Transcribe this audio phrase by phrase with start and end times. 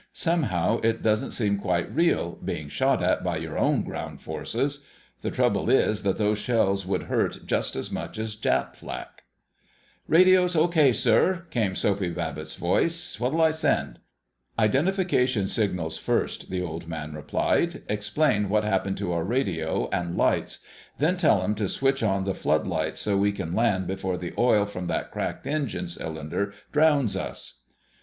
[0.13, 4.83] "Somehow it doesn't seem quite real, being shot at by your own ground forces.
[5.21, 9.25] The trouble is that those shells would hurt just as much as Jap flak."
[10.07, 13.19] [Illustration: "Radio's Okay, Sir!" Came Soapy Babbitt's Voice] "Radio's okay, sir!" came Soapy Babbitt's voice.
[13.19, 13.99] "What'll I send?"
[14.57, 17.83] "Identification signals first," the Old Man replied.
[17.87, 20.65] "Explain what happened to our radio and lights.
[20.97, 24.65] Then tell 'em to switch on the floodlights, so we can land before the oil
[24.65, 27.59] from that cracked engine cylinder drowns us."